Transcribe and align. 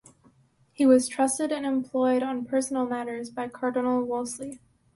He 0.73 0.83
was 0.83 1.07
trusted 1.07 1.51
and 1.51 1.63
employed 1.63 2.23
on 2.23 2.45
personal 2.45 2.87
matters 2.87 3.29
by 3.29 3.47
Cardinal 3.47 4.01
Wolsey. 4.03 4.59